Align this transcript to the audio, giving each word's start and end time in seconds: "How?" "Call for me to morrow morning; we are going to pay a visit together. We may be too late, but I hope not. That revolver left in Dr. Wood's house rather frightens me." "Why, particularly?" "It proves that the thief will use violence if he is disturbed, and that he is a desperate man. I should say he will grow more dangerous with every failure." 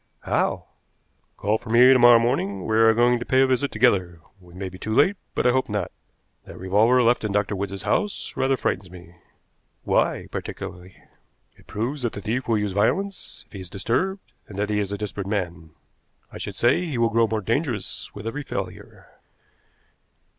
"How?" 0.23 0.65
"Call 1.37 1.59
for 1.59 1.69
me 1.69 1.93
to 1.93 1.99
morrow 1.99 2.17
morning; 2.17 2.65
we 2.65 2.75
are 2.75 2.91
going 2.91 3.19
to 3.19 3.23
pay 3.23 3.41
a 3.41 3.45
visit 3.45 3.71
together. 3.71 4.19
We 4.39 4.55
may 4.55 4.67
be 4.67 4.79
too 4.79 4.95
late, 4.95 5.15
but 5.35 5.45
I 5.45 5.51
hope 5.51 5.69
not. 5.69 5.91
That 6.45 6.57
revolver 6.57 7.03
left 7.03 7.23
in 7.23 7.31
Dr. 7.31 7.55
Wood's 7.55 7.83
house 7.83 8.33
rather 8.35 8.57
frightens 8.57 8.89
me." 8.89 9.13
"Why, 9.83 10.25
particularly?" 10.31 10.95
"It 11.55 11.67
proves 11.67 12.01
that 12.01 12.13
the 12.13 12.21
thief 12.21 12.47
will 12.47 12.57
use 12.57 12.71
violence 12.71 13.43
if 13.45 13.53
he 13.53 13.59
is 13.59 13.69
disturbed, 13.69 14.33
and 14.47 14.57
that 14.57 14.71
he 14.71 14.79
is 14.79 14.91
a 14.91 14.97
desperate 14.97 15.27
man. 15.27 15.69
I 16.33 16.39
should 16.39 16.55
say 16.55 16.83
he 16.83 16.97
will 16.97 17.09
grow 17.09 17.27
more 17.27 17.41
dangerous 17.41 18.09
with 18.15 18.25
every 18.25 18.41
failure." 18.41 19.07